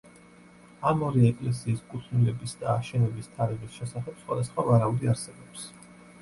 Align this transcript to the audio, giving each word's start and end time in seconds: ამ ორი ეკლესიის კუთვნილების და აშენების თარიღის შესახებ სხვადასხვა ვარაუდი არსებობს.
ამ 0.91 1.01
ორი 1.07 1.27
ეკლესიის 1.27 1.83
კუთვნილების 1.91 2.55
და 2.63 2.71
აშენების 2.77 3.29
თარიღის 3.37 3.77
შესახებ 3.83 4.19
სხვადასხვა 4.23 4.67
ვარაუდი 4.71 5.13
არსებობს. 5.15 5.69